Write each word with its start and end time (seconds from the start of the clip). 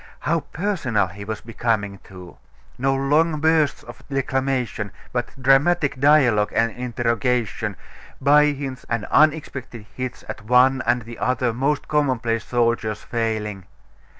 How 0.21 0.39
personal 0.39 1.05
he 1.09 1.23
was 1.23 1.41
becoming, 1.41 1.99
too!... 1.99 2.37
No 2.79 2.95
long 2.95 3.39
bursts 3.39 3.83
of 3.83 4.01
declamation, 4.09 4.91
but 5.13 5.29
dramatic 5.39 5.99
dialogue 5.99 6.51
and 6.55 6.71
interrogation, 6.71 7.75
by 8.19 8.45
hints, 8.47 8.83
and 8.89 9.05
unexpected 9.11 9.85
hits 9.95 10.23
at 10.27 10.41
one 10.45 10.81
and 10.87 11.03
the 11.03 11.19
other 11.19 11.53
most 11.53 11.87
commonplace 11.87 12.43
soldier's 12.45 13.03
failing.... 13.03 13.65